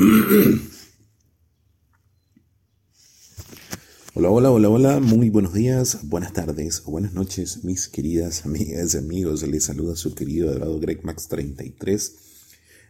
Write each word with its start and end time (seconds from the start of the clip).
Hola, 4.14 4.30
hola, 4.30 4.50
hola, 4.50 4.70
hola, 4.70 4.98
muy 5.00 5.28
buenos 5.28 5.52
días, 5.52 6.08
buenas 6.08 6.32
tardes 6.32 6.84
o 6.86 6.92
buenas 6.92 7.12
noches, 7.12 7.64
mis 7.64 7.86
queridas 7.88 8.46
amigas 8.46 8.94
y 8.94 8.98
amigos. 8.98 9.46
Les 9.46 9.64
saluda 9.64 9.96
su 9.96 10.14
querido 10.14 10.48
adorado 10.48 10.80
Greg 10.80 11.04
Max 11.04 11.28
33 11.28 12.14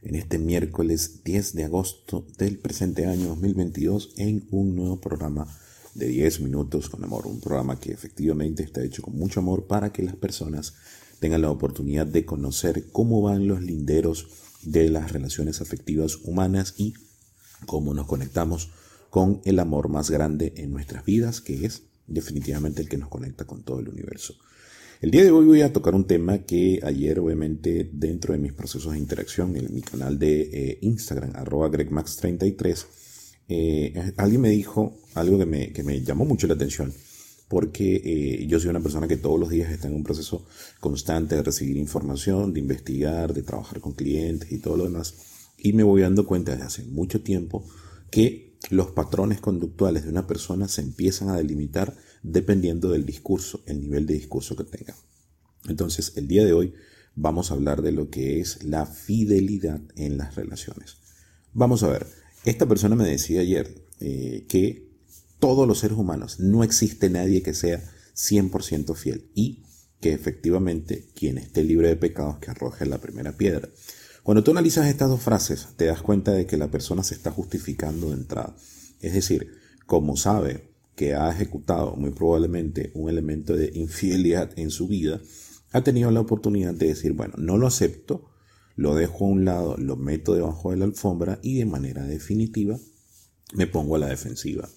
en 0.02 0.14
este 0.14 0.38
miércoles 0.38 1.24
10 1.24 1.54
de 1.54 1.64
agosto 1.64 2.28
del 2.38 2.58
presente 2.58 3.06
año 3.06 3.30
2022 3.30 4.12
en 4.16 4.46
un 4.52 4.76
nuevo 4.76 5.00
programa 5.00 5.48
de 5.94 6.06
10 6.06 6.42
minutos 6.42 6.88
con 6.88 7.02
amor. 7.02 7.26
Un 7.26 7.40
programa 7.40 7.80
que 7.80 7.90
efectivamente 7.90 8.62
está 8.62 8.84
hecho 8.84 9.02
con 9.02 9.18
mucho 9.18 9.40
amor 9.40 9.66
para 9.66 9.92
que 9.92 10.04
las 10.04 10.14
personas 10.14 10.74
tengan 11.18 11.42
la 11.42 11.50
oportunidad 11.50 12.06
de 12.06 12.24
conocer 12.24 12.92
cómo 12.92 13.20
van 13.20 13.48
los 13.48 13.60
linderos 13.62 14.28
de 14.62 14.90
las 14.90 15.12
relaciones 15.12 15.60
afectivas 15.60 16.16
humanas 16.22 16.74
y 16.76 16.94
cómo 17.66 17.94
nos 17.94 18.06
conectamos 18.06 18.70
con 19.10 19.40
el 19.44 19.58
amor 19.58 19.88
más 19.88 20.10
grande 20.10 20.52
en 20.56 20.72
nuestras 20.72 21.04
vidas, 21.04 21.40
que 21.40 21.66
es 21.66 21.82
definitivamente 22.06 22.82
el 22.82 22.88
que 22.88 22.98
nos 22.98 23.08
conecta 23.08 23.44
con 23.44 23.62
todo 23.62 23.80
el 23.80 23.88
universo. 23.88 24.34
El 25.00 25.10
día 25.10 25.24
de 25.24 25.30
hoy 25.30 25.46
voy 25.46 25.62
a 25.62 25.72
tocar 25.72 25.94
un 25.94 26.06
tema 26.06 26.40
que 26.40 26.80
ayer 26.82 27.18
obviamente 27.18 27.88
dentro 27.92 28.34
de 28.34 28.38
mis 28.38 28.52
procesos 28.52 28.92
de 28.92 28.98
interacción 28.98 29.56
en 29.56 29.72
mi 29.74 29.80
canal 29.80 30.18
de 30.18 30.42
eh, 30.42 30.78
Instagram, 30.82 31.32
arroba 31.34 31.70
gregmax33, 31.70 32.86
eh, 33.48 34.12
alguien 34.16 34.42
me 34.42 34.50
dijo 34.50 34.98
algo 35.14 35.38
que 35.38 35.46
me, 35.46 35.72
que 35.72 35.82
me 35.82 36.02
llamó 36.02 36.24
mucho 36.24 36.46
la 36.46 36.54
atención 36.54 36.92
porque 37.50 37.96
eh, 37.96 38.46
yo 38.46 38.60
soy 38.60 38.70
una 38.70 38.78
persona 38.78 39.08
que 39.08 39.16
todos 39.16 39.38
los 39.40 39.50
días 39.50 39.72
está 39.72 39.88
en 39.88 39.96
un 39.96 40.04
proceso 40.04 40.46
constante 40.78 41.34
de 41.34 41.42
recibir 41.42 41.76
información, 41.78 42.54
de 42.54 42.60
investigar, 42.60 43.34
de 43.34 43.42
trabajar 43.42 43.80
con 43.80 43.94
clientes 43.94 44.52
y 44.52 44.58
todo 44.58 44.76
lo 44.76 44.84
demás. 44.84 45.16
Y 45.58 45.72
me 45.72 45.82
voy 45.82 46.02
dando 46.02 46.26
cuenta 46.26 46.52
desde 46.52 46.66
hace 46.66 46.84
mucho 46.84 47.22
tiempo 47.22 47.68
que 48.12 48.56
los 48.70 48.92
patrones 48.92 49.40
conductuales 49.40 50.04
de 50.04 50.10
una 50.10 50.28
persona 50.28 50.68
se 50.68 50.82
empiezan 50.82 51.28
a 51.28 51.36
delimitar 51.36 51.96
dependiendo 52.22 52.88
del 52.90 53.04
discurso, 53.04 53.64
el 53.66 53.80
nivel 53.80 54.06
de 54.06 54.14
discurso 54.14 54.54
que 54.54 54.62
tenga. 54.62 54.94
Entonces, 55.68 56.12
el 56.14 56.28
día 56.28 56.44
de 56.44 56.52
hoy 56.52 56.74
vamos 57.16 57.50
a 57.50 57.54
hablar 57.54 57.82
de 57.82 57.90
lo 57.90 58.10
que 58.10 58.38
es 58.38 58.62
la 58.62 58.86
fidelidad 58.86 59.80
en 59.96 60.18
las 60.18 60.36
relaciones. 60.36 60.98
Vamos 61.52 61.82
a 61.82 61.88
ver, 61.88 62.06
esta 62.44 62.66
persona 62.66 62.94
me 62.94 63.08
decía 63.08 63.40
ayer 63.40 63.88
eh, 63.98 64.46
que 64.48 64.89
todos 65.40 65.66
los 65.66 65.78
seres 65.78 65.98
humanos, 65.98 66.38
no 66.38 66.62
existe 66.62 67.10
nadie 67.10 67.42
que 67.42 67.54
sea 67.54 67.82
100% 68.14 68.94
fiel 68.94 69.30
y 69.34 69.64
que 70.00 70.12
efectivamente 70.12 71.08
quien 71.14 71.38
esté 71.38 71.64
libre 71.64 71.88
de 71.88 71.96
pecados 71.96 72.38
que 72.38 72.50
arroje 72.50 72.86
la 72.86 72.98
primera 72.98 73.36
piedra. 73.36 73.68
Cuando 74.22 74.44
tú 74.44 74.50
analizas 74.50 74.86
estas 74.86 75.08
dos 75.08 75.22
frases, 75.22 75.68
te 75.76 75.86
das 75.86 76.02
cuenta 76.02 76.32
de 76.32 76.46
que 76.46 76.56
la 76.56 76.70
persona 76.70 77.02
se 77.02 77.14
está 77.14 77.30
justificando 77.30 78.10
de 78.10 78.16
entrada. 78.16 78.54
Es 79.00 79.14
decir, 79.14 79.48
como 79.86 80.16
sabe 80.16 80.70
que 80.94 81.14
ha 81.14 81.30
ejecutado 81.30 81.96
muy 81.96 82.10
probablemente 82.10 82.92
un 82.94 83.08
elemento 83.08 83.56
de 83.56 83.70
infidelidad 83.74 84.50
en 84.56 84.70
su 84.70 84.86
vida, 84.86 85.20
ha 85.72 85.82
tenido 85.82 86.10
la 86.10 86.20
oportunidad 86.20 86.74
de 86.74 86.88
decir, 86.88 87.12
bueno, 87.12 87.34
no 87.38 87.56
lo 87.56 87.66
acepto, 87.66 88.30
lo 88.76 88.94
dejo 88.94 89.24
a 89.24 89.28
un 89.28 89.44
lado, 89.44 89.76
lo 89.78 89.96
meto 89.96 90.34
debajo 90.34 90.70
de 90.70 90.76
la 90.76 90.84
alfombra 90.84 91.38
y 91.42 91.58
de 91.58 91.64
manera 91.64 92.04
definitiva 92.04 92.78
me 93.54 93.66
pongo 93.66 93.96
a 93.96 93.98
la 93.98 94.08
defensiva. 94.08 94.68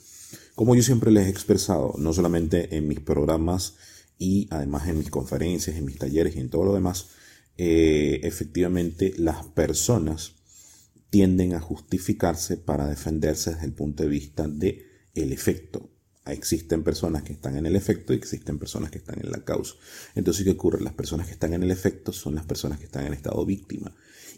Como 0.56 0.76
yo 0.76 0.84
siempre 0.84 1.12
les 1.12 1.26
he 1.26 1.30
expresado, 1.30 1.96
no 1.98 2.14
solamente 2.14 2.76
en 2.78 2.88
mis 2.88 3.00
programas 3.00 3.76
y 4.20 4.48
además 4.52 4.88
en 4.88 5.00
mis 5.00 5.10
conferencias, 5.10 5.76
en 5.76 5.86
mis 5.86 5.98
talleres 5.98 6.36
y 6.36 6.40
en 6.40 6.50
todo 6.50 6.66
lo 6.66 6.74
demás, 6.76 7.08
eh, 7.58 8.22
efectivamente 8.24 9.14
las 9.18 9.46
personas 9.48 10.34
tienden 11.10 11.54
a 11.54 11.60
justificarse 11.60 12.58
para 12.58 12.88
defenderse 12.88 13.52
desde 13.52 13.66
el 13.66 13.74
punto 13.74 14.04
de 14.04 14.10
vista 14.10 14.48
de 14.48 14.86
el 15.16 15.34
efecto. 15.34 15.90
Existen 16.26 16.84
personas 16.84 17.24
que 17.24 17.34
están 17.34 17.58
en 17.58 17.66
el 17.66 17.76
efecto 17.76 18.14
y 18.14 18.18
existen 18.18 18.58
personas 18.60 18.92
que 18.92 19.00
están 19.00 19.20
en 19.24 19.32
la 19.32 19.44
causa. 19.44 19.74
Entonces, 20.16 20.46
¿qué 20.46 20.52
ocurre? 20.52 20.82
Las 20.82 20.94
personas 20.94 21.28
que 21.28 21.34
están 21.34 21.54
en 21.54 21.64
el 21.64 21.72
efecto 21.72 22.14
son 22.14 22.36
las 22.36 22.46
personas 22.46 22.80
que 22.80 22.86
están 22.86 23.06
en 23.06 23.14
estado 23.14 23.44
víctima. 23.46 23.94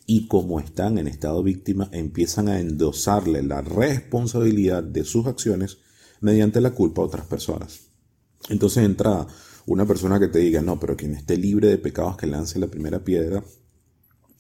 Y 0.06 0.28
como 0.28 0.60
están 0.60 0.98
en 0.98 1.08
estado 1.08 1.44
víctima, 1.44 1.90
empiezan 1.92 2.48
a 2.48 2.60
endosarle 2.60 3.44
la 3.44 3.62
responsabilidad 3.62 4.84
de 4.84 5.04
sus 5.04 5.28
acciones 5.28 5.78
mediante 6.26 6.60
la 6.60 6.72
culpa 6.72 7.04
a 7.04 7.06
otras 7.06 7.28
personas. 7.28 7.82
Entonces 8.50 8.84
entra 8.84 9.28
una 9.68 9.86
persona 9.86 10.20
que 10.20 10.28
te 10.28 10.40
diga, 10.40 10.64
no, 10.64 10.80
pero 10.80 10.98
quien 10.98 11.14
esté 11.14 11.38
libre 11.38 11.68
de 11.68 11.78
pecados 11.78 12.18
que 12.18 12.26
lance 12.26 12.58
la 12.58 12.68
primera 12.68 13.04
piedra, 13.04 13.44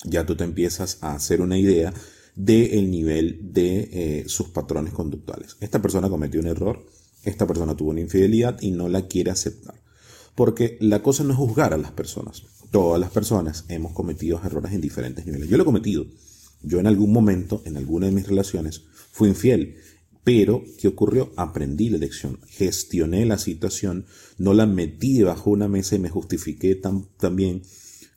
ya 0.03 0.25
tú 0.25 0.35
te 0.35 0.43
empiezas 0.43 0.97
a 1.01 1.13
hacer 1.13 1.41
una 1.41 1.59
idea 1.59 1.93
del 2.35 2.89
nivel 2.89 3.53
de 3.53 3.89
eh, 3.91 4.23
sus 4.27 4.49
patrones 4.49 4.93
conductuales. 4.93 5.57
Esta 5.59 5.79
persona 5.79 6.09
cometió 6.09 6.39
un 6.39 6.47
error, 6.47 6.83
esta 7.23 7.45
persona 7.45 7.75
tuvo 7.75 7.91
una 7.91 8.01
infidelidad 8.01 8.59
y 8.61 8.71
no 8.71 8.89
la 8.89 9.07
quiere 9.07 9.29
aceptar. 9.29 9.75
Porque 10.33 10.77
la 10.81 11.03
cosa 11.03 11.23
no 11.23 11.33
es 11.33 11.37
juzgar 11.37 11.73
a 11.75 11.77
las 11.77 11.91
personas. 11.91 12.41
Todas 12.71 12.99
las 12.99 13.11
personas 13.11 13.65
hemos 13.69 13.93
cometido 13.93 14.41
errores 14.43 14.73
en 14.73 14.81
diferentes 14.81 15.23
niveles. 15.23 15.49
Yo 15.49 15.57
lo 15.57 15.63
he 15.63 15.65
cometido. 15.65 16.07
Yo 16.63 16.79
en 16.79 16.87
algún 16.87 17.13
momento, 17.13 17.61
en 17.63 17.77
alguna 17.77 18.07
de 18.07 18.11
mis 18.11 18.27
relaciones, 18.27 18.81
fui 19.11 19.29
infiel 19.29 19.77
pero, 20.25 20.65
¿qué 20.79 20.87
ocurrió? 20.87 21.31
Aprendí 21.37 21.89
la 21.89 21.99
lección, 21.99 22.39
gestioné 22.47 23.27
la 23.27 23.37
situación, 23.37 24.07
no 24.39 24.55
la 24.55 24.65
metí 24.65 25.19
debajo 25.19 25.51
de 25.51 25.53
una 25.53 25.67
mesa 25.67 25.95
y 25.95 25.99
me 25.99 26.09
justifiqué 26.09 26.73
también 26.73 27.61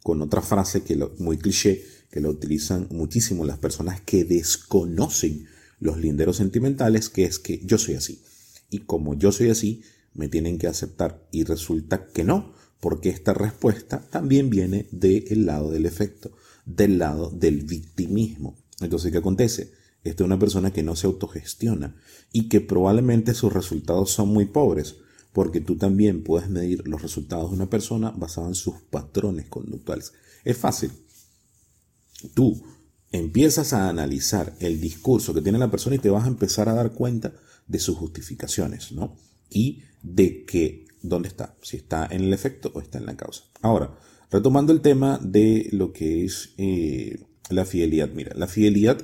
con 0.02 0.22
otra 0.22 0.40
frase 0.40 0.82
que 0.82 0.96
lo, 0.96 1.14
muy 1.18 1.36
cliché, 1.36 1.84
que 2.10 2.20
lo 2.20 2.30
utilizan 2.30 2.88
muchísimo 2.90 3.44
las 3.44 3.58
personas 3.58 4.00
que 4.00 4.24
desconocen 4.24 5.48
los 5.80 5.98
linderos 5.98 6.38
sentimentales, 6.38 7.10
que 7.10 7.24
es 7.24 7.38
que 7.38 7.60
yo 7.62 7.76
soy 7.76 7.96
así. 7.96 8.22
Y 8.70 8.78
como 8.78 9.12
yo 9.12 9.30
soy 9.30 9.50
así, 9.50 9.82
me 10.14 10.28
tienen 10.28 10.56
que 10.56 10.66
aceptar. 10.66 11.28
Y 11.30 11.44
resulta 11.44 12.06
que 12.06 12.24
no, 12.24 12.54
porque 12.80 13.10
esta 13.10 13.34
respuesta 13.34 14.00
también 14.08 14.48
viene 14.48 14.86
del 14.92 15.44
lado 15.44 15.70
del 15.70 15.84
efecto, 15.84 16.32
del 16.64 16.96
lado 16.96 17.30
del 17.30 17.64
victimismo. 17.64 18.56
Entonces, 18.80 19.12
¿qué 19.12 19.18
acontece? 19.18 19.77
Esta 20.04 20.22
es 20.22 20.26
una 20.26 20.38
persona 20.38 20.72
que 20.72 20.82
no 20.82 20.96
se 20.96 21.06
autogestiona 21.06 21.96
y 22.32 22.48
que 22.48 22.60
probablemente 22.60 23.34
sus 23.34 23.52
resultados 23.52 24.10
son 24.10 24.28
muy 24.28 24.46
pobres, 24.46 24.96
porque 25.32 25.60
tú 25.60 25.76
también 25.76 26.22
puedes 26.22 26.48
medir 26.48 26.86
los 26.86 27.02
resultados 27.02 27.50
de 27.50 27.56
una 27.56 27.70
persona 27.70 28.10
basado 28.10 28.48
en 28.48 28.54
sus 28.54 28.76
patrones 28.90 29.46
conductuales. 29.46 30.12
Es 30.44 30.56
fácil. 30.56 30.90
Tú 32.34 32.62
empiezas 33.12 33.72
a 33.72 33.88
analizar 33.88 34.54
el 34.60 34.80
discurso 34.80 35.34
que 35.34 35.42
tiene 35.42 35.58
la 35.58 35.70
persona 35.70 35.96
y 35.96 36.00
te 36.00 36.10
vas 36.10 36.24
a 36.24 36.28
empezar 36.28 36.68
a 36.68 36.74
dar 36.74 36.92
cuenta 36.92 37.34
de 37.66 37.78
sus 37.78 37.96
justificaciones, 37.96 38.92
¿no? 38.92 39.16
Y 39.50 39.82
de 40.02 40.44
que, 40.44 40.86
¿dónde 41.02 41.28
está? 41.28 41.56
Si 41.62 41.76
está 41.76 42.06
en 42.10 42.24
el 42.24 42.32
efecto 42.32 42.70
o 42.74 42.80
está 42.80 42.98
en 42.98 43.06
la 43.06 43.16
causa. 43.16 43.44
Ahora, 43.62 43.98
retomando 44.30 44.72
el 44.72 44.80
tema 44.80 45.18
de 45.22 45.68
lo 45.72 45.92
que 45.92 46.24
es 46.24 46.50
eh, 46.56 47.24
la 47.50 47.64
fidelidad. 47.64 48.10
Mira, 48.10 48.34
la 48.36 48.46
fidelidad 48.46 48.98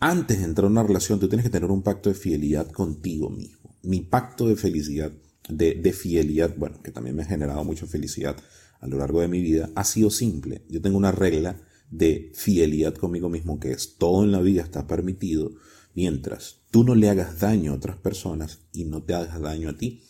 antes 0.00 0.38
de 0.38 0.44
entrar 0.44 0.66
a 0.66 0.70
una 0.70 0.82
relación, 0.82 1.20
tú 1.20 1.28
tienes 1.28 1.44
que 1.44 1.50
tener 1.50 1.70
un 1.70 1.82
pacto 1.82 2.08
de 2.08 2.14
fidelidad 2.14 2.70
contigo 2.70 3.30
mismo. 3.30 3.76
Mi 3.82 4.00
pacto 4.00 4.48
de 4.48 4.56
felicidad, 4.56 5.12
de, 5.48 5.74
de, 5.74 5.92
fidelidad, 5.92 6.54
bueno, 6.56 6.82
que 6.82 6.90
también 6.90 7.16
me 7.16 7.22
ha 7.22 7.26
generado 7.26 7.64
mucha 7.64 7.86
felicidad 7.86 8.36
a 8.80 8.86
lo 8.86 8.98
largo 8.98 9.20
de 9.20 9.28
mi 9.28 9.40
vida, 9.40 9.70
ha 9.74 9.84
sido 9.84 10.10
simple. 10.10 10.62
Yo 10.68 10.80
tengo 10.80 10.96
una 10.96 11.12
regla 11.12 11.60
de 11.90 12.32
fidelidad 12.34 12.94
conmigo 12.94 13.28
mismo 13.28 13.58
que 13.58 13.72
es 13.72 13.96
todo 13.96 14.22
en 14.22 14.32
la 14.32 14.40
vida 14.40 14.62
está 14.62 14.86
permitido 14.86 15.52
mientras 15.94 16.58
tú 16.70 16.84
no 16.84 16.94
le 16.94 17.10
hagas 17.10 17.40
daño 17.40 17.72
a 17.72 17.76
otras 17.76 17.96
personas 17.96 18.60
y 18.72 18.84
no 18.84 19.02
te 19.02 19.14
hagas 19.14 19.40
daño 19.40 19.70
a 19.70 19.76
ti. 19.76 20.04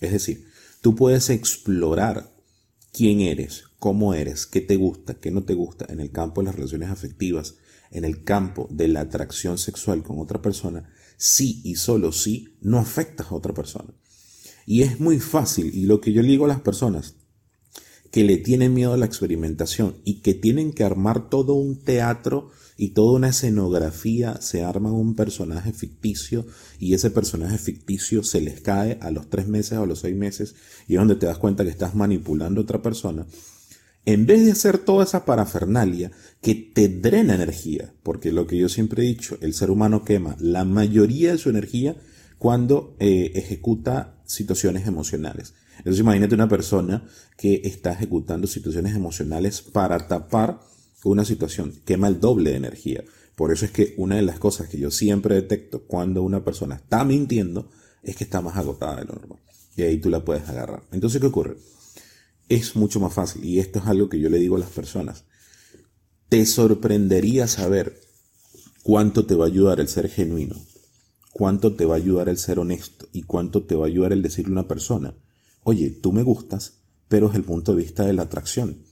Es 0.00 0.12
decir, 0.12 0.46
tú 0.82 0.94
puedes 0.94 1.30
explorar 1.30 2.30
quién 2.92 3.20
eres, 3.20 3.64
cómo 3.78 4.14
eres, 4.14 4.46
qué 4.46 4.60
te 4.60 4.76
gusta, 4.76 5.14
qué 5.14 5.30
no 5.30 5.44
te 5.44 5.54
gusta 5.54 5.86
en 5.88 6.00
el 6.00 6.10
campo 6.10 6.40
de 6.40 6.46
las 6.46 6.54
relaciones 6.54 6.90
afectivas, 6.90 7.56
en 7.92 8.04
el 8.04 8.24
campo 8.24 8.68
de 8.70 8.88
la 8.88 9.00
atracción 9.00 9.58
sexual 9.58 10.02
con 10.02 10.18
otra 10.18 10.42
persona, 10.42 10.90
sí 11.16 11.60
y 11.64 11.76
solo 11.76 12.12
sí 12.12 12.56
no 12.60 12.78
afectas 12.78 13.30
a 13.30 13.34
otra 13.34 13.54
persona. 13.54 13.94
Y 14.66 14.82
es 14.82 15.00
muy 15.00 15.20
fácil, 15.20 15.74
y 15.74 15.86
lo 15.86 16.00
que 16.00 16.12
yo 16.12 16.22
le 16.22 16.28
digo 16.28 16.44
a 16.44 16.48
las 16.48 16.60
personas 16.60 17.14
que 18.12 18.24
le 18.24 18.36
tienen 18.36 18.74
miedo 18.74 18.92
a 18.92 18.98
la 18.98 19.06
experimentación 19.06 19.96
y 20.04 20.20
que 20.20 20.34
tienen 20.34 20.72
que 20.72 20.84
armar 20.84 21.30
todo 21.30 21.54
un 21.54 21.82
teatro 21.82 22.50
y 22.76 22.88
toda 22.90 23.16
una 23.16 23.28
escenografía, 23.28 24.40
se 24.42 24.62
arman 24.62 24.92
un 24.92 25.14
personaje 25.14 25.72
ficticio 25.72 26.46
y 26.78 26.92
ese 26.94 27.10
personaje 27.10 27.56
ficticio 27.56 28.22
se 28.22 28.40
les 28.42 28.60
cae 28.60 28.98
a 29.00 29.10
los 29.10 29.30
tres 29.30 29.48
meses 29.48 29.78
o 29.78 29.84
a 29.84 29.86
los 29.86 30.00
seis 30.00 30.14
meses 30.14 30.54
y 30.88 30.94
es 30.94 30.98
donde 30.98 31.16
te 31.16 31.26
das 31.26 31.38
cuenta 31.38 31.64
que 31.64 31.70
estás 31.70 31.94
manipulando 31.94 32.60
a 32.60 32.64
otra 32.64 32.82
persona 32.82 33.26
en 34.04 34.26
vez 34.26 34.44
de 34.44 34.52
hacer 34.52 34.78
toda 34.78 35.04
esa 35.04 35.24
parafernalia 35.24 36.10
que 36.40 36.54
te 36.54 36.88
drena 36.88 37.34
energía, 37.34 37.94
porque 38.02 38.32
lo 38.32 38.46
que 38.46 38.58
yo 38.58 38.68
siempre 38.68 39.02
he 39.02 39.06
dicho, 39.06 39.38
el 39.40 39.54
ser 39.54 39.70
humano 39.70 40.04
quema 40.04 40.36
la 40.40 40.64
mayoría 40.64 41.32
de 41.32 41.38
su 41.38 41.50
energía 41.50 41.96
cuando 42.38 42.96
eh, 42.98 43.30
ejecuta 43.34 44.20
situaciones 44.24 44.86
emocionales. 44.88 45.54
Entonces 45.78 46.00
imagínate 46.00 46.34
una 46.34 46.48
persona 46.48 47.04
que 47.36 47.62
está 47.64 47.92
ejecutando 47.92 48.46
situaciones 48.46 48.94
emocionales 48.96 49.62
para 49.62 50.08
tapar 50.08 50.60
una 51.04 51.24
situación, 51.24 51.72
quema 51.84 52.08
el 52.08 52.20
doble 52.20 52.50
de 52.50 52.56
energía. 52.56 53.04
Por 53.36 53.52
eso 53.52 53.64
es 53.64 53.70
que 53.70 53.94
una 53.96 54.16
de 54.16 54.22
las 54.22 54.38
cosas 54.38 54.68
que 54.68 54.78
yo 54.78 54.90
siempre 54.90 55.34
detecto 55.34 55.84
cuando 55.86 56.22
una 56.22 56.44
persona 56.44 56.76
está 56.76 57.04
mintiendo 57.04 57.70
es 58.02 58.16
que 58.16 58.24
está 58.24 58.40
más 58.40 58.56
agotada 58.56 58.96
de 58.96 59.06
lo 59.06 59.14
normal. 59.14 59.38
Y 59.76 59.82
ahí 59.82 59.98
tú 59.98 60.10
la 60.10 60.24
puedes 60.24 60.48
agarrar. 60.48 60.82
Entonces, 60.92 61.20
¿qué 61.20 61.28
ocurre? 61.28 61.56
Es 62.48 62.76
mucho 62.76 63.00
más 63.00 63.12
fácil. 63.12 63.44
Y 63.44 63.58
esto 63.58 63.78
es 63.78 63.86
algo 63.86 64.08
que 64.08 64.20
yo 64.20 64.28
le 64.28 64.38
digo 64.38 64.56
a 64.56 64.60
las 64.60 64.70
personas. 64.70 65.24
Te 66.28 66.44
sorprendería 66.46 67.46
saber 67.46 68.00
cuánto 68.82 69.26
te 69.26 69.34
va 69.34 69.44
a 69.44 69.48
ayudar 69.48 69.80
el 69.80 69.88
ser 69.88 70.08
genuino, 70.08 70.56
cuánto 71.32 71.74
te 71.74 71.84
va 71.84 71.94
a 71.94 71.98
ayudar 71.98 72.28
el 72.28 72.38
ser 72.38 72.58
honesto 72.58 73.06
y 73.12 73.22
cuánto 73.22 73.64
te 73.64 73.74
va 73.74 73.84
a 73.84 73.88
ayudar 73.88 74.12
el 74.12 74.22
decirle 74.22 74.50
a 74.50 74.60
una 74.60 74.68
persona, 74.68 75.14
oye, 75.62 75.90
tú 75.90 76.12
me 76.12 76.22
gustas, 76.22 76.78
pero 77.08 77.28
es 77.28 77.34
el 77.34 77.44
punto 77.44 77.72
de 77.74 77.82
vista 77.82 78.04
de 78.04 78.12
la 78.12 78.22
atracción. 78.22 78.84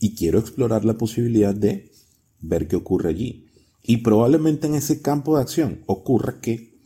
Y 0.00 0.14
quiero 0.14 0.38
explorar 0.38 0.84
la 0.84 0.98
posibilidad 0.98 1.54
de 1.54 1.92
ver 2.40 2.68
qué 2.68 2.76
ocurre 2.76 3.10
allí. 3.10 3.46
Y 3.82 3.98
probablemente 3.98 4.66
en 4.66 4.74
ese 4.74 5.00
campo 5.00 5.36
de 5.36 5.42
acción 5.42 5.82
ocurra 5.86 6.40
que 6.40 6.76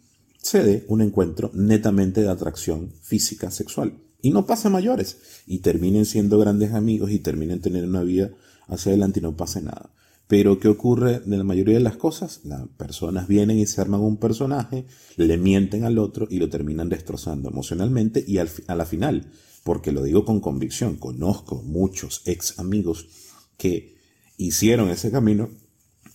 se 0.42 0.62
dé 0.62 0.84
un 0.88 1.00
encuentro 1.00 1.50
netamente 1.54 2.22
de 2.22 2.28
atracción 2.28 2.92
física 3.02 3.50
sexual. 3.50 3.98
Y 4.22 4.30
no 4.30 4.46
pase 4.46 4.68
mayores. 4.68 5.18
Y 5.46 5.58
terminen 5.58 6.04
siendo 6.04 6.38
grandes 6.38 6.72
amigos 6.72 7.10
y 7.10 7.18
terminen 7.18 7.60
teniendo 7.60 7.88
una 7.88 8.02
vida 8.02 8.30
hacia 8.68 8.90
adelante 8.90 9.20
y 9.20 9.22
no 9.22 9.36
pase 9.36 9.62
nada. 9.62 9.90
Pero 10.30 10.60
¿qué 10.60 10.68
ocurre 10.68 11.18
de 11.18 11.36
la 11.36 11.42
mayoría 11.42 11.74
de 11.74 11.82
las 11.82 11.96
cosas? 11.96 12.40
Las 12.44 12.68
personas 12.76 13.26
vienen 13.26 13.58
y 13.58 13.66
se 13.66 13.80
arman 13.80 14.00
un 14.00 14.16
personaje, 14.16 14.86
le 15.16 15.36
mienten 15.36 15.84
al 15.84 15.98
otro 15.98 16.28
y 16.30 16.38
lo 16.38 16.48
terminan 16.48 16.88
destrozando 16.88 17.50
emocionalmente 17.50 18.24
y 18.24 18.38
a 18.38 18.74
la 18.76 18.86
final, 18.86 19.32
porque 19.64 19.90
lo 19.90 20.04
digo 20.04 20.24
con 20.24 20.38
convicción, 20.38 20.96
conozco 20.96 21.62
muchos 21.62 22.22
ex 22.26 22.60
amigos 22.60 23.08
que 23.56 23.96
hicieron 24.36 24.88
ese 24.90 25.10
camino 25.10 25.50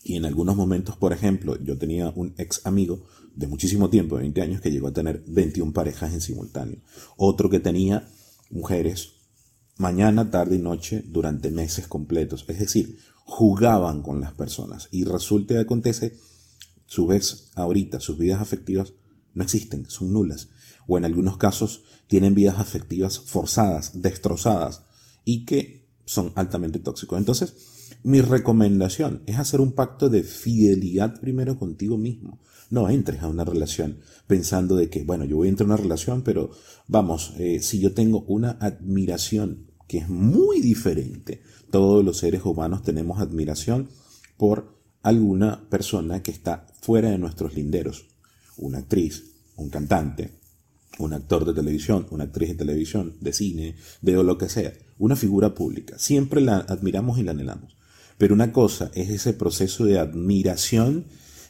y 0.07 0.17
en 0.17 0.25
algunos 0.25 0.55
momentos, 0.55 0.95
por 0.95 1.13
ejemplo, 1.13 1.59
yo 1.63 1.79
tenía 1.79 2.13
un 2.15 2.35
ex 2.37 2.63
amigo 2.63 3.07
de 3.33 3.47
muchísimo 3.47 3.89
tiempo, 3.89 4.15
de 4.15 4.21
20 4.21 4.41
años, 4.43 4.61
que 4.61 4.69
llegó 4.69 4.89
a 4.89 4.93
tener 4.93 5.23
21 5.25 5.73
parejas 5.73 6.13
en 6.13 6.21
simultáneo. 6.21 6.79
Otro 7.17 7.49
que 7.49 7.59
tenía 7.59 8.07
mujeres 8.51 9.13
mañana, 9.77 10.29
tarde 10.29 10.57
y 10.57 10.59
noche 10.59 11.03
durante 11.07 11.49
meses 11.49 11.87
completos. 11.87 12.45
Es 12.47 12.59
decir, 12.59 12.99
jugaban 13.23 14.03
con 14.03 14.21
las 14.21 14.33
personas. 14.33 14.89
Y 14.91 15.05
resulta 15.05 15.55
que 15.55 15.61
acontece, 15.61 16.15
su 16.85 17.07
vez, 17.07 17.49
ahorita, 17.55 17.99
sus 17.99 18.19
vidas 18.19 18.41
afectivas 18.41 18.93
no 19.33 19.43
existen, 19.43 19.89
son 19.89 20.13
nulas. 20.13 20.49
O 20.85 20.99
en 20.99 21.05
algunos 21.05 21.37
casos 21.37 21.81
tienen 22.05 22.35
vidas 22.35 22.59
afectivas 22.59 23.17
forzadas, 23.17 24.03
destrozadas 24.03 24.83
y 25.23 25.45
que 25.45 25.89
son 26.05 26.31
altamente 26.35 26.77
tóxicos. 26.77 27.17
Entonces, 27.17 27.75
mi 28.05 28.21
recomendación 28.21 29.23
es 29.25 29.39
hacer 29.39 29.59
un 29.59 29.71
pacto 29.71 30.09
de 30.09 30.21
fidelidad 30.21 31.19
primero 31.19 31.57
contigo 31.57 31.97
mismo. 31.97 32.39
No 32.69 32.87
entres 32.87 33.23
a 33.23 33.27
una 33.27 33.43
relación 33.43 33.97
pensando 34.27 34.75
de 34.75 34.91
que, 34.91 35.03
bueno, 35.03 35.25
yo 35.25 35.37
voy 35.37 35.47
a 35.47 35.49
entrar 35.49 35.67
a 35.71 35.73
una 35.73 35.81
relación, 35.81 36.21
pero 36.21 36.51
vamos, 36.87 37.33
eh, 37.39 37.61
si 37.61 37.79
yo 37.79 37.95
tengo 37.95 38.21
una 38.27 38.51
admiración 38.61 39.71
que 39.87 39.97
es 39.97 40.07
muy 40.07 40.61
diferente 40.61 41.41
todos 41.71 42.05
los 42.05 42.19
seres 42.19 42.45
humanos 42.45 42.83
tenemos 42.83 43.19
admiración 43.19 43.89
por 44.37 44.77
alguna 45.01 45.67
persona 45.67 46.21
que 46.21 46.29
está 46.29 46.67
fuera 46.81 47.09
de 47.09 47.17
nuestros 47.17 47.55
linderos. 47.55 48.05
Una 48.57 48.77
actriz, 48.77 49.31
un 49.55 49.69
cantante, 49.71 50.39
un 50.99 51.13
actor 51.13 51.43
de 51.43 51.55
televisión, 51.55 52.05
una 52.11 52.25
actriz 52.25 52.49
de 52.49 52.55
televisión, 52.55 53.15
de 53.19 53.33
cine, 53.33 53.75
de 54.01 54.23
lo 54.23 54.37
que 54.37 54.47
sea. 54.47 54.73
Una 54.99 55.15
figura 55.15 55.55
pública. 55.55 55.97
Siempre 55.97 56.39
la 56.39 56.57
admiramos 56.57 57.17
y 57.17 57.23
la 57.23 57.31
anhelamos. 57.31 57.75
Pero 58.17 58.33
una 58.33 58.51
cosa 58.51 58.91
es 58.94 59.09
ese 59.09 59.33
proceso 59.33 59.85
de 59.85 60.00
admiración 60.00 61.06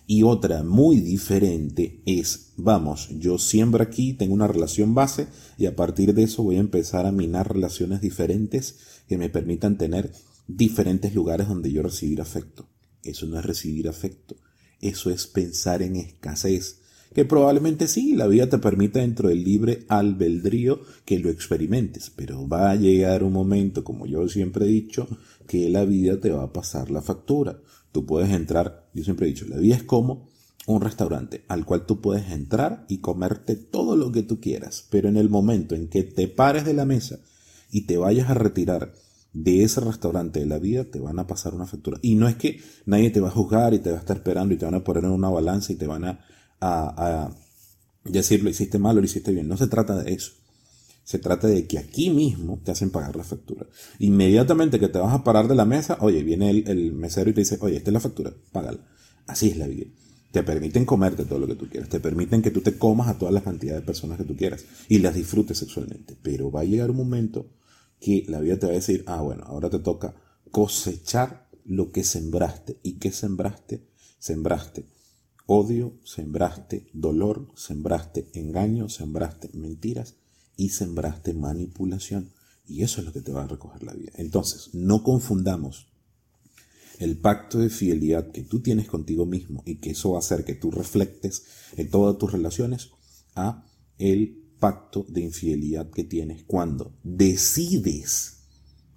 y 0.07 0.23
otra 0.23 0.63
muy 0.63 1.00
diferente 1.00 2.01
es, 2.06 2.53
vamos, 2.57 3.09
yo 3.17 3.38
siempre 3.38 3.83
aquí 3.83 4.13
tengo 4.13 4.33
una 4.33 4.47
relación 4.47 4.94
base 4.94 5.27
y 5.57 5.65
a 5.65 5.75
partir 5.75 6.13
de 6.13 6.23
eso 6.23 6.44
voy 6.44 6.57
a 6.57 6.62
empezar 6.62 7.06
a 7.06 7.12
minar 7.12 7.51
relaciones 7.51 8.01
diferentes 8.01 8.77
que 9.07 9.17
me 9.17 9.29
permitan 9.29 9.77
tener 9.77 10.12
diferentes 10.47 11.15
lugares 11.15 11.47
donde 11.47 11.71
yo 11.71 11.81
recibir 11.81 12.21
afecto. 12.21 12.69
Eso 13.03 13.25
no 13.25 13.39
es 13.39 13.45
recibir 13.45 13.88
afecto, 13.88 14.35
eso 14.79 15.09
es 15.09 15.27
pensar 15.27 15.81
en 15.81 15.95
escasez, 15.95 16.81
que 17.15 17.23
probablemente 17.23 17.88
sí, 17.88 18.13
la 18.13 18.27
vida 18.27 18.50
te 18.50 18.57
permita 18.57 19.00
dentro 19.00 19.29
del 19.29 19.41
libre 19.41 19.85
albedrío 19.88 20.81
que 21.06 21.17
lo 21.17 21.29
experimentes, 21.29 22.12
pero 22.13 22.45
va 22.45 22.71
a 22.71 22.75
llegar 22.75 23.23
un 23.23 23.31
momento, 23.31 23.85
como 23.85 24.06
yo 24.06 24.27
siempre 24.27 24.65
he 24.65 24.67
dicho, 24.67 25.07
que 25.47 25.69
la 25.69 25.85
vida 25.85 26.19
te 26.19 26.31
va 26.31 26.44
a 26.44 26.51
pasar 26.51 26.91
la 26.91 27.01
factura. 27.01 27.62
Tú 27.94 28.06
puedes 28.06 28.31
entrar, 28.31 28.89
yo 28.94 29.06
siempre 29.06 29.27
he 29.27 29.29
dicho, 29.29 29.45
la 29.47 29.56
vida 29.56 29.77
es 29.77 29.83
como 29.83 30.27
un 30.67 30.81
restaurante 30.81 31.45
al 31.47 31.65
cual 31.65 31.85
tú 31.85 32.01
puedes 32.01 32.29
entrar 32.31 32.85
y 32.89 32.97
comerte 32.97 33.56
todo 33.56 33.95
lo 33.95 34.12
que 34.12 34.23
tú 34.23 34.41
quieras, 34.41 34.85
pero 34.89 35.07
en 35.07 35.15
el 35.15 35.29
momento 35.29 35.73
en 35.73 35.88
que 35.88 36.03
te 36.03 36.27
pares 36.27 36.65
de 36.65 36.73
la 36.73 36.83
mesa 36.83 37.19
y 37.71 37.83
te 37.83 37.95
vayas 37.95 38.29
a 38.29 38.33
retirar 38.33 38.94
de 39.31 39.63
ese 39.63 39.79
restaurante 39.79 40.41
de 40.41 40.47
la 40.47 40.59
vida, 40.59 40.83
te 40.83 41.00
van 41.00 41.19
a 41.19 41.27
pasar 41.27 41.53
una 41.53 41.65
factura. 41.65 41.97
Y 42.01 42.15
no 42.15 42.27
es 42.27 42.35
que 42.35 42.59
nadie 42.85 43.09
te 43.09 43.21
va 43.21 43.29
a 43.29 43.31
juzgar 43.31 43.73
y 43.73 43.79
te 43.79 43.91
va 43.91 43.95
a 43.95 44.00
estar 44.00 44.17
esperando 44.17 44.53
y 44.53 44.57
te 44.57 44.65
van 44.65 44.75
a 44.75 44.83
poner 44.83 45.06
en 45.06 45.12
una 45.12 45.29
balanza 45.29 45.71
y 45.71 45.77
te 45.77 45.88
van 45.88 46.19
a, 46.65 47.35
decir 48.03 48.44
lo 48.44 48.50
hiciste 48.50 48.77
mal 48.77 48.97
o 48.97 49.00
lo 49.00 49.06
hiciste 49.06 49.31
bien. 49.31 49.47
No 49.47 49.57
se 49.57 49.67
trata 49.67 50.01
de 50.01 50.13
eso. 50.13 50.33
Se 51.03 51.19
trata 51.19 51.47
de 51.47 51.67
que 51.67 51.77
aquí 51.77 52.09
mismo 52.09 52.59
te 52.63 52.71
hacen 52.71 52.89
pagar 52.89 53.15
la 53.15 53.23
factura. 53.23 53.67
Inmediatamente 54.00 54.79
que 54.79 54.88
te 54.88 55.00
vas 55.00 55.13
a 55.13 55.23
parar 55.23 55.47
de 55.47 55.56
la 55.56 55.65
mesa, 55.65 55.97
oye, 56.01 56.23
viene 56.23 56.50
el, 56.50 56.67
el 56.67 56.94
mesero 56.94 57.29
y 57.29 57.33
te 57.33 57.41
dice, 57.41 57.57
oye, 57.62 57.77
esta 57.77 57.91
es 57.91 57.94
la 57.94 58.00
factura, 58.00 58.33
págala. 58.51 58.79
Así 59.27 59.50
es 59.50 59.57
la 59.57 59.67
vida. 59.67 59.85
Te 60.31 60.44
permiten 60.44 60.85
comerte 60.85 61.25
todo 61.25 61.39
lo 61.39 61.47
que 61.47 61.56
tú 61.56 61.69
quieras. 61.69 61.89
Te 61.89 62.00
permiten 62.00 62.41
que 62.41 62.51
tú 62.51 62.62
te 62.62 62.77
comas 62.77 63.07
a 63.07 63.17
todas 63.17 63.33
las 63.33 63.44
cantidades 63.44 63.81
de 63.81 63.85
personas 63.85 64.17
que 64.17 64.23
tú 64.23 64.35
quieras 64.35 64.65
y 64.89 64.97
las 65.00 65.13
disfrutes 65.13 65.59
sexualmente. 65.59 66.17
Pero 66.21 66.51
va 66.51 66.62
a 66.62 66.65
llegar 66.65 66.89
un 66.89 66.97
momento 66.97 67.51
que 68.00 68.25
la 68.27 68.39
vida 68.39 68.57
te 68.57 68.65
va 68.65 68.71
a 68.71 68.75
decir, 68.75 69.03
ah, 69.07 69.21
bueno, 69.21 69.44
ahora 69.45 69.69
te 69.69 69.79
toca 69.79 70.15
cosechar 70.51 71.47
lo 71.65 71.91
que 71.91 72.03
sembraste. 72.03 72.79
¿Y 72.83 72.94
qué 72.94 73.12
sembraste? 73.12 73.88
Sembraste 74.17 74.94
odio, 75.45 76.00
sembraste 76.03 76.88
dolor, 76.94 77.47
sembraste 77.56 78.30
engaño, 78.33 78.89
sembraste 78.89 79.50
mentiras 79.53 80.15
y 80.57 80.69
sembraste 80.69 81.33
manipulación. 81.33 82.31
Y 82.68 82.83
eso 82.83 83.00
es 83.00 83.06
lo 83.06 83.13
que 83.13 83.21
te 83.21 83.31
va 83.31 83.44
a 83.44 83.47
recoger 83.47 83.83
la 83.83 83.94
vida. 83.94 84.12
Entonces, 84.15 84.74
no 84.74 85.03
confundamos 85.03 85.88
el 87.00 87.18
pacto 87.18 87.59
de 87.59 87.69
fidelidad 87.69 88.31
que 88.31 88.44
tú 88.44 88.62
tienes 88.62 88.88
contigo 88.88 89.25
mismo 89.25 89.62
y 89.65 89.75
que 89.75 89.92
eso 89.92 90.12
va 90.12 90.18
a 90.18 90.19
hacer 90.19 90.45
que 90.45 90.56
tú 90.56 90.71
reflectes 90.71 91.44
en 91.75 91.89
todas 91.89 92.18
tus 92.18 92.31
relaciones 92.31 92.91
a 93.36 93.65
el 93.98 94.41
pacto 94.60 95.05
de 95.10 95.22
infidelidad 95.22 95.89
que 95.91 96.03
tienes 96.03 96.43
cuando 96.43 96.98
decides 97.03 98.43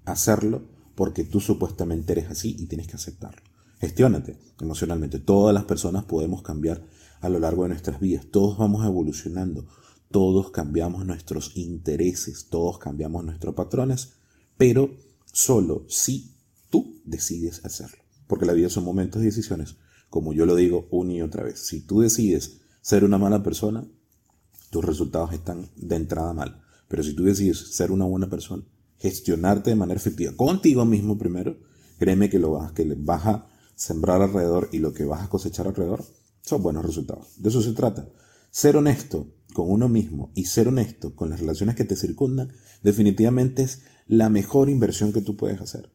hacerlo 0.05 0.69
porque 0.95 1.25
tú 1.25 1.41
supuestamente 1.41 2.13
eres 2.13 2.31
así 2.31 2.57
y 2.59 2.67
tienes 2.67 2.87
que 2.87 2.97
aceptarlo. 2.97 3.48
Gestiónate 3.81 4.39
emocionalmente. 4.61 5.19
Todas 5.19 5.55
las 5.55 5.65
personas 5.65 6.05
podemos 6.05 6.43
cambiar 6.43 6.85
a 7.21 7.29
lo 7.29 7.39
largo 7.39 7.63
de 7.63 7.71
nuestras 7.71 8.01
vidas. 8.01 8.27
Todos 8.31 8.59
vamos 8.59 8.85
evolucionando. 8.85 9.67
Todos 10.11 10.51
cambiamos 10.51 11.07
nuestros 11.07 11.57
intereses. 11.57 12.49
Todos 12.51 12.79
cambiamos 12.79 13.25
nuestros 13.25 13.55
patrones. 13.55 14.15
Pero 14.57 14.91
solo 15.33 15.85
si 15.89 16.35
tú 16.71 17.01
decides 17.05 17.65
hacerlo. 17.65 17.99
Porque 18.27 18.47
la 18.47 18.53
vida 18.53 18.69
son 18.69 18.85
momentos 18.85 19.23
y 19.23 19.27
decisiones. 19.27 19.77
Como 20.11 20.33
yo 20.33 20.47
lo 20.47 20.57
digo 20.57 20.89
una 20.91 21.13
y 21.13 21.23
otra 21.23 21.45
vez. 21.45 21.61
Si 21.61 21.81
tú 21.81 22.01
decides 22.01 22.61
ser 22.81 23.05
una 23.05 23.19
mala 23.19 23.43
persona, 23.43 23.87
tus 24.71 24.85
resultados 24.85 25.33
están 25.33 25.69
de 25.77 25.97
entrada 25.97 26.33
mal. 26.33 26.63
Pero 26.89 27.03
si 27.03 27.15
tú 27.15 27.25
decides 27.25 27.59
ser 27.59 27.93
una 27.93 28.07
buena 28.07 28.29
persona, 28.29 28.65
gestionarte 28.97 29.71
de 29.71 29.77
manera 29.77 30.01
efectiva 30.01 30.33
contigo 30.35 30.85
mismo 30.85 31.19
primero, 31.19 31.59
créeme 31.99 32.31
que 32.31 32.39
lo 32.39 32.53
vas, 32.53 32.73
que 32.73 32.85
vas 32.99 33.27
a 33.27 33.47
sembrar 33.79 34.21
alrededor 34.21 34.69
y 34.73 34.79
lo 34.79 34.93
que 34.93 35.05
vas 35.05 35.23
a 35.23 35.29
cosechar 35.29 35.69
alrededor 35.69 36.05
son 36.43 36.63
buenos 36.63 36.85
resultados. 36.85 37.29
De 37.37 37.49
eso 37.49 37.63
se 37.63 37.73
trata. 37.73 38.09
Ser 38.51 38.77
honesto 38.77 39.29
con 39.55 39.71
uno 39.71 39.89
mismo 39.89 40.33
y 40.35 40.47
ser 40.47 40.69
honesto 40.69 41.15
con 41.15 41.31
las 41.31 41.41
relaciones 41.41 41.77
que 41.77 41.85
te 41.85 41.95
circundan 41.95 42.53
definitivamente 42.83 43.63
es 43.63 43.83
la 44.09 44.31
mejor 44.31 44.69
inversión 44.69 45.13
que 45.13 45.21
tú 45.21 45.37
puedes 45.37 45.61
hacer. 45.61 45.91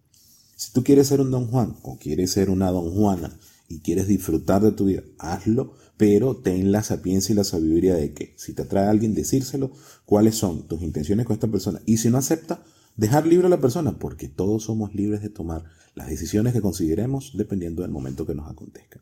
Si 0.56 0.72
tú 0.72 0.84
quieres 0.84 1.08
ser 1.08 1.20
un 1.20 1.30
don 1.30 1.48
Juan 1.48 1.76
o 1.84 1.98
quieres 1.98 2.32
ser 2.32 2.50
una 2.50 2.72
don 2.72 2.90
Juana 2.92 3.38
y 3.68 3.80
quieres 3.80 4.08
disfrutar 4.08 4.62
de 4.62 4.72
tu 4.72 4.86
vida, 4.86 5.02
hazlo, 5.18 5.74
pero 5.98 6.38
ten 6.38 6.72
la 6.72 6.84
sapiencia 6.84 7.34
y 7.34 7.36
la 7.36 7.44
sabiduría 7.44 7.96
de 7.96 8.14
que 8.14 8.34
si 8.38 8.54
te 8.54 8.62
atrae 8.62 8.86
a 8.86 8.92
alguien, 8.92 9.14
decírselo, 9.14 9.72
cuáles 10.06 10.36
son 10.36 10.68
tus 10.70 10.82
intenciones 10.82 11.26
con 11.26 11.34
esta 11.34 11.50
persona. 11.50 11.82
Y 11.86 11.98
si 11.98 12.10
no 12.10 12.18
acepta, 12.18 12.64
dejar 12.96 13.26
libre 13.28 13.48
a 13.48 13.50
la 13.50 13.60
persona, 13.60 13.98
porque 13.98 14.28
todos 14.28 14.64
somos 14.64 14.94
libres 14.94 15.22
de 15.22 15.30
tomar 15.30 15.66
las 15.96 16.08
decisiones 16.08 16.54
que 16.54 16.62
consideremos 16.62 17.34
dependiendo 17.36 17.82
del 17.82 17.92
momento 17.92 18.26
que 18.26 18.36
nos 18.36 18.50
acontezca. 18.50 19.02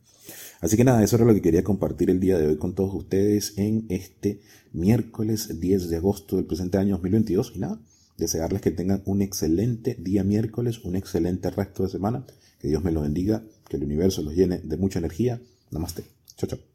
Así 0.60 0.78
que 0.78 0.84
nada, 0.84 1.04
eso 1.04 1.16
era 1.16 1.26
lo 1.26 1.34
que 1.34 1.42
quería 1.42 1.64
compartir 1.64 2.10
el 2.10 2.20
día 2.20 2.38
de 2.38 2.48
hoy 2.48 2.58
con 2.58 2.76
todos 2.76 2.94
ustedes 2.94 3.58
en 3.58 3.86
este 3.90 4.42
miércoles 4.74 5.60
10 5.60 5.90
de 5.90 5.98
agosto 5.98 6.36
del 6.36 6.46
presente 6.46 6.78
año 6.78 6.96
2022. 6.96 7.54
Y 7.56 7.60
nada, 7.60 7.80
desearles 8.18 8.62
que 8.62 8.72
tengan 8.72 9.02
un 9.06 9.22
excelente 9.22 9.96
día 10.00 10.24
miércoles, 10.24 10.84
un 10.84 10.96
excelente 10.96 11.50
resto 11.50 11.84
de 11.84 11.90
semana, 11.90 12.26
que 12.60 12.68
Dios 12.68 12.84
me 12.84 12.92
lo 12.92 13.02
bendiga, 13.02 13.44
que 13.68 13.78
el 13.78 13.84
universo 13.84 14.22
los 14.22 14.36
llene 14.36 14.60
de 14.60 14.78
mucha 14.78 15.00
energía 15.00 15.42
Namaste. 15.72 16.04
Chao, 16.36 16.48
chao. 16.50 16.71